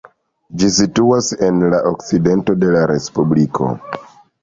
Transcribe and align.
Ĝi 0.61 0.69
situas 0.77 1.29
en 1.49 1.61
la 1.75 1.83
okcidento 1.91 2.59
de 2.65 2.75
la 2.79 2.85
respubliko. 2.97 3.73